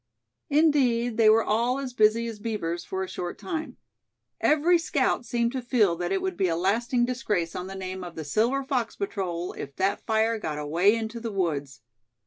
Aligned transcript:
Indeed, 0.49 1.17
they 1.17 1.29
were 1.29 1.43
all 1.43 1.77
as 1.77 1.93
busy 1.93 2.25
as 2.25 2.39
beavers 2.39 2.83
for 2.83 3.03
a 3.03 3.07
short 3.07 3.37
time. 3.37 3.77
Every 4.39 4.79
scout 4.79 5.27
seemed 5.27 5.51
to 5.51 5.61
feel 5.61 5.95
that 5.97 6.11
it 6.11 6.23
would 6.23 6.35
be 6.37 6.47
a 6.47 6.55
lasting 6.57 7.05
disgrace 7.05 7.55
on 7.55 7.67
the 7.67 7.75
name 7.75 8.03
of 8.03 8.15
the 8.15 8.23
Silver 8.25 8.63
Fox 8.63 8.95
Patrol 8.95 9.53
if 9.53 9.75
that 9.75 10.03
fire 10.03 10.39
got 10.39 10.57
away 10.57 10.95
into 10.95 11.19
the 11.19 11.31
woods. 11.31 11.81